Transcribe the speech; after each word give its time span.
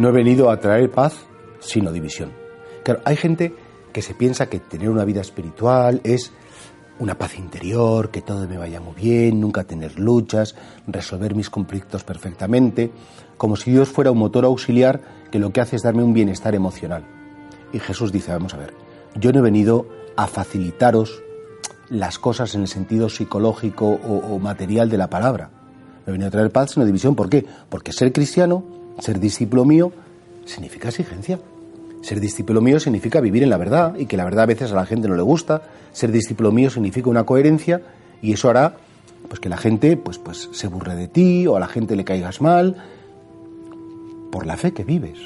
No 0.00 0.08
he 0.08 0.12
venido 0.12 0.50
a 0.50 0.58
traer 0.58 0.90
paz, 0.90 1.26
sino 1.58 1.92
división. 1.92 2.32
Claro, 2.84 3.02
hay 3.04 3.16
gente 3.16 3.54
que 3.92 4.00
se 4.00 4.14
piensa 4.14 4.48
que 4.48 4.58
tener 4.58 4.88
una 4.88 5.04
vida 5.04 5.20
espiritual 5.20 6.00
es 6.04 6.32
una 7.00 7.18
paz 7.18 7.36
interior, 7.36 8.10
que 8.10 8.22
todo 8.22 8.48
me 8.48 8.56
vaya 8.56 8.80
muy 8.80 8.94
bien, 8.94 9.38
nunca 9.38 9.64
tener 9.64 9.98
luchas, 10.00 10.54
resolver 10.86 11.34
mis 11.34 11.50
conflictos 11.50 12.02
perfectamente, 12.02 12.90
como 13.36 13.56
si 13.56 13.72
Dios 13.72 13.90
fuera 13.90 14.10
un 14.10 14.16
motor 14.16 14.46
auxiliar 14.46 15.02
que 15.30 15.38
lo 15.38 15.52
que 15.52 15.60
hace 15.60 15.76
es 15.76 15.82
darme 15.82 16.02
un 16.02 16.14
bienestar 16.14 16.54
emocional. 16.54 17.04
Y 17.70 17.78
Jesús 17.78 18.10
dice, 18.10 18.32
vamos 18.32 18.54
a 18.54 18.56
ver, 18.56 18.72
yo 19.16 19.32
no 19.32 19.40
he 19.40 19.42
venido 19.42 19.86
a 20.16 20.28
facilitaros 20.28 21.22
las 21.90 22.18
cosas 22.18 22.54
en 22.54 22.62
el 22.62 22.68
sentido 22.68 23.10
psicológico 23.10 23.86
o, 23.86 24.38
material 24.38 24.88
de 24.88 24.96
la 24.96 25.10
palabra. 25.10 25.50
No 25.50 26.04
he 26.06 26.12
venido 26.12 26.28
a 26.28 26.30
traer 26.30 26.50
paz, 26.50 26.70
sino 26.70 26.86
división. 26.86 27.14
¿Por 27.14 27.28
qué? 27.28 27.44
Porque 27.68 27.92
ser 27.92 28.14
cristiano, 28.14 28.79
ser 29.00 29.18
discípulo 29.18 29.64
mío, 29.64 29.92
significa 30.44 30.88
exigencia. 30.88 31.40
Ser 32.02 32.20
discípulo 32.20 32.60
mío 32.60 32.80
significa 32.80 33.20
vivir 33.20 33.42
en 33.42 33.50
la 33.50 33.56
verdad 33.56 33.94
y 33.98 34.06
que 34.06 34.16
la 34.16 34.24
verdad 34.24 34.44
a 34.44 34.46
veces 34.46 34.72
a 34.72 34.74
la 34.74 34.86
gente 34.86 35.08
no 35.08 35.16
le 35.16 35.22
gusta. 35.22 35.62
Ser 35.92 36.12
discípulo 36.12 36.52
mío 36.52 36.70
significa 36.70 37.10
una 37.10 37.24
coherencia 37.24 37.82
y 38.22 38.32
eso 38.32 38.48
hará 38.48 38.76
pues 39.28 39.40
que 39.40 39.48
la 39.48 39.58
gente 39.58 39.96
pues, 39.96 40.18
pues 40.18 40.48
se 40.52 40.68
burre 40.68 40.96
de 40.96 41.08
ti 41.08 41.46
o 41.46 41.56
a 41.56 41.60
la 41.60 41.68
gente 41.68 41.96
le 41.96 42.04
caigas 42.04 42.40
mal 42.40 42.76
por 44.32 44.46
la 44.46 44.56
fe 44.56 44.72
que 44.72 44.84
vives, 44.84 45.18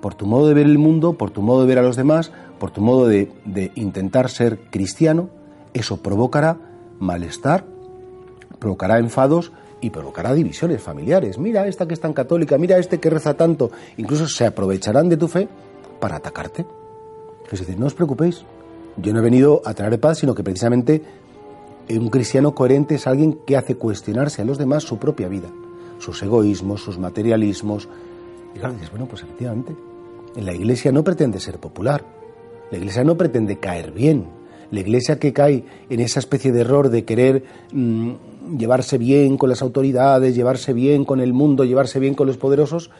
por 0.00 0.14
tu 0.14 0.26
modo 0.26 0.48
de 0.48 0.54
ver 0.54 0.66
el 0.66 0.78
mundo, 0.78 1.14
por 1.14 1.30
tu 1.30 1.42
modo 1.42 1.62
de 1.62 1.66
ver 1.66 1.78
a 1.78 1.82
los 1.82 1.96
demás, 1.96 2.32
por 2.58 2.70
tu 2.70 2.80
modo 2.80 3.06
de, 3.06 3.30
de 3.44 3.72
intentar 3.74 4.30
ser 4.30 4.58
cristiano, 4.70 5.28
eso 5.74 5.98
provocará 5.98 6.58
malestar, 6.98 7.64
provocará 8.62 8.98
enfados 8.98 9.50
y 9.80 9.90
provocará 9.90 10.32
divisiones 10.32 10.80
familiares. 10.80 11.36
Mira 11.36 11.66
esta 11.66 11.88
que 11.88 11.94
es 11.94 12.00
tan 12.00 12.12
católica, 12.12 12.56
mira 12.58 12.78
este 12.78 13.00
que 13.00 13.10
reza 13.10 13.34
tanto. 13.34 13.72
Incluso 13.96 14.28
se 14.28 14.46
aprovecharán 14.46 15.08
de 15.08 15.16
tu 15.16 15.26
fe 15.26 15.48
para 15.98 16.16
atacarte. 16.16 16.64
Es 17.50 17.58
decir, 17.58 17.78
no 17.78 17.86
os 17.86 17.94
preocupéis. 17.94 18.44
Yo 18.96 19.12
no 19.12 19.18
he 19.18 19.22
venido 19.22 19.62
a 19.64 19.74
traer 19.74 19.98
paz, 19.98 20.18
sino 20.18 20.34
que 20.34 20.44
precisamente 20.44 21.02
un 21.90 22.08
cristiano 22.08 22.54
coherente 22.54 22.94
es 22.94 23.08
alguien 23.08 23.40
que 23.44 23.56
hace 23.56 23.74
cuestionarse 23.74 24.42
a 24.42 24.44
los 24.44 24.58
demás 24.58 24.84
su 24.84 24.98
propia 24.98 25.26
vida, 25.26 25.48
sus 25.98 26.22
egoísmos, 26.22 26.82
sus 26.82 26.98
materialismos. 26.98 27.88
Y 28.54 28.60
claro, 28.60 28.74
dices, 28.74 28.90
bueno, 28.90 29.06
pues 29.06 29.24
efectivamente, 29.24 29.74
en 30.36 30.46
la 30.46 30.54
iglesia 30.54 30.92
no 30.92 31.02
pretende 31.02 31.40
ser 31.40 31.58
popular, 31.58 32.04
la 32.70 32.78
iglesia 32.78 33.02
no 33.02 33.16
pretende 33.16 33.58
caer 33.58 33.90
bien, 33.90 34.28
la 34.72 34.80
iglesia 34.80 35.20
que 35.20 35.32
cae 35.32 35.64
en 35.88 36.00
esa 36.00 36.18
especie 36.18 36.50
de 36.50 36.62
error 36.62 36.88
de 36.88 37.04
querer 37.04 37.44
mmm, 37.72 38.12
llevarse 38.58 38.98
bien 38.98 39.36
con 39.36 39.48
las 39.48 39.62
autoridades, 39.62 40.34
llevarse 40.34 40.72
bien 40.72 41.04
con 41.04 41.20
el 41.20 41.32
mundo, 41.32 41.64
llevarse 41.64 42.00
bien 42.00 42.14
con 42.14 42.26
los 42.26 42.38
poderosos, 42.38 42.90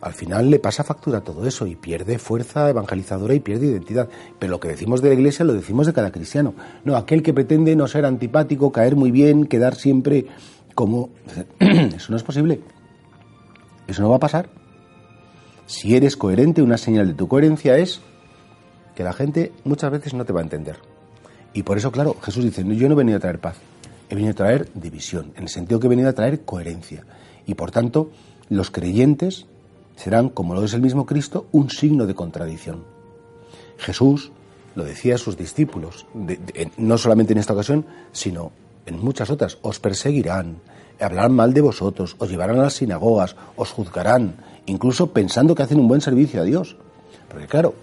al 0.00 0.12
final 0.12 0.50
le 0.50 0.58
pasa 0.58 0.84
factura 0.84 1.22
todo 1.22 1.46
eso 1.46 1.66
y 1.66 1.76
pierde 1.76 2.18
fuerza 2.18 2.68
evangelizadora 2.68 3.34
y 3.34 3.40
pierde 3.40 3.66
identidad. 3.66 4.08
Pero 4.38 4.50
lo 4.50 4.60
que 4.60 4.68
decimos 4.68 5.00
de 5.00 5.08
la 5.08 5.14
iglesia 5.14 5.46
lo 5.46 5.54
decimos 5.54 5.86
de 5.86 5.94
cada 5.94 6.12
cristiano. 6.12 6.54
No, 6.84 6.96
aquel 6.96 7.22
que 7.22 7.32
pretende 7.32 7.74
no 7.74 7.86
ser 7.86 8.04
antipático, 8.04 8.72
caer 8.72 8.96
muy 8.96 9.10
bien, 9.10 9.46
quedar 9.46 9.76
siempre 9.76 10.26
como... 10.74 11.10
Eso 11.58 12.10
no 12.10 12.16
es 12.16 12.22
posible. 12.22 12.60
Eso 13.86 14.02
no 14.02 14.10
va 14.10 14.16
a 14.16 14.20
pasar. 14.20 14.50
Si 15.66 15.96
eres 15.96 16.16
coherente, 16.18 16.60
una 16.60 16.76
señal 16.76 17.06
de 17.06 17.14
tu 17.14 17.26
coherencia 17.26 17.78
es 17.78 18.02
que 18.94 19.04
la 19.04 19.12
gente 19.12 19.52
muchas 19.64 19.90
veces 19.90 20.14
no 20.14 20.24
te 20.24 20.32
va 20.32 20.40
a 20.40 20.44
entender. 20.44 20.76
Y 21.52 21.62
por 21.62 21.78
eso, 21.78 21.92
claro, 21.92 22.16
Jesús 22.22 22.44
dice, 22.44 22.64
yo 22.64 22.88
no 22.88 22.94
he 22.94 22.98
venido 22.98 23.18
a 23.18 23.20
traer 23.20 23.38
paz, 23.38 23.56
he 24.08 24.14
venido 24.14 24.32
a 24.32 24.36
traer 24.36 24.68
división, 24.74 25.32
en 25.36 25.44
el 25.44 25.48
sentido 25.48 25.80
que 25.80 25.86
he 25.86 25.90
venido 25.90 26.08
a 26.08 26.12
traer 26.12 26.44
coherencia. 26.44 27.04
Y 27.46 27.54
por 27.54 27.70
tanto, 27.70 28.10
los 28.48 28.70
creyentes 28.70 29.46
serán, 29.96 30.28
como 30.28 30.54
lo 30.54 30.64
es 30.64 30.74
el 30.74 30.80
mismo 30.80 31.06
Cristo, 31.06 31.46
un 31.52 31.70
signo 31.70 32.06
de 32.06 32.14
contradicción. 32.14 32.84
Jesús 33.78 34.32
lo 34.74 34.84
decía 34.84 35.14
a 35.14 35.18
sus 35.18 35.36
discípulos, 35.36 36.06
de, 36.14 36.70
no 36.76 36.98
solamente 36.98 37.32
en 37.32 37.38
esta 37.38 37.52
ocasión, 37.52 37.86
sino 38.12 38.50
en 38.86 38.98
muchas 38.98 39.30
otras, 39.30 39.58
os 39.62 39.78
perseguirán, 39.78 40.56
hablarán 41.00 41.32
mal 41.32 41.54
de 41.54 41.60
vosotros, 41.60 42.16
os 42.18 42.28
llevarán 42.28 42.58
a 42.58 42.64
las 42.64 42.74
sinagogas, 42.74 43.36
os 43.56 43.70
juzgarán, 43.70 44.36
incluso 44.66 45.12
pensando 45.12 45.54
que 45.54 45.62
hacen 45.62 45.78
un 45.78 45.88
buen 45.88 46.00
servicio 46.00 46.40
a 46.40 46.44
Dios. 46.44 46.76
Porque 47.28 47.46
claro, 47.46 47.74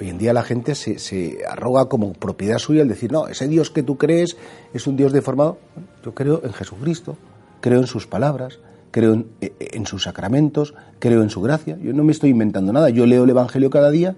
hoy 0.00 0.08
en 0.08 0.18
día 0.18 0.32
la 0.32 0.42
gente 0.42 0.74
se, 0.74 0.98
se 0.98 1.38
arroga 1.48 1.88
como 1.88 2.12
propiedad 2.12 2.58
suya 2.58 2.82
el 2.82 2.88
decir, 2.88 3.12
no, 3.12 3.28
ese 3.28 3.48
Dios 3.48 3.70
que 3.70 3.82
tú 3.82 3.96
crees 3.96 4.36
es 4.72 4.86
un 4.86 4.96
Dios 4.96 5.12
deformado. 5.12 5.58
Yo 6.04 6.14
creo 6.14 6.42
en 6.44 6.52
Jesucristo, 6.52 7.16
creo 7.60 7.80
en 7.80 7.86
sus 7.86 8.06
palabras, 8.06 8.58
creo 8.90 9.14
en, 9.14 9.26
en, 9.40 9.86
sus 9.86 10.04
sacramentos, 10.04 10.74
creo 10.98 11.22
en 11.22 11.30
su 11.30 11.40
gracia. 11.40 11.78
Yo 11.82 11.92
no 11.92 12.04
me 12.04 12.12
estoy 12.12 12.30
inventando 12.30 12.72
nada, 12.72 12.90
yo 12.90 13.06
leo 13.06 13.24
el 13.24 13.30
Evangelio 13.30 13.70
cada 13.70 13.90
día 13.90 14.16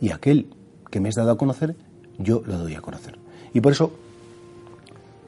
y 0.00 0.10
aquel 0.10 0.48
que 0.90 1.00
me 1.00 1.08
es 1.08 1.14
dado 1.14 1.30
a 1.30 1.38
conocer, 1.38 1.76
yo 2.18 2.42
lo 2.46 2.58
doy 2.58 2.74
a 2.74 2.80
conocer. 2.80 3.18
Y 3.52 3.60
por 3.60 3.72
eso 3.72 3.92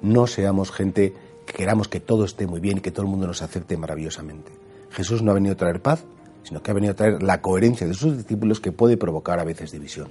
no 0.03 0.27
seamos 0.27 0.71
gente 0.71 1.15
que 1.47 1.53
queramos 1.53 1.89
que 1.89 2.01
todo 2.01 2.25
esté 2.25 2.47
muy 2.47 2.61
bien 2.61 2.79
y 2.79 2.81
que 2.81 2.91
todo 2.91 3.03
el 3.03 3.09
mundo 3.09 3.27
nos 3.27 3.43
acepte 3.43 3.77
maravillosamente. 3.77 4.53
Jesús 4.91 5.23
no 5.23 5.31
ha 5.31 5.35
venido 5.35 5.55
a 5.55 5.57
traer 5.57 5.81
paz, 5.81 6.05
sino 6.47 6.63
que 6.63 6.71
ha 6.71 6.75
venido 6.75 6.93
a 6.93 6.97
traer 6.97 7.23
la 7.23 7.41
coherencia 7.41 7.87
de 7.89 7.95
sus 7.95 8.17
discípulos 8.17 8.61
que 8.61 8.71
puede 8.71 8.97
provocar 8.97 9.41
a 9.41 9.45
veces 9.45 9.73
división. 9.73 10.09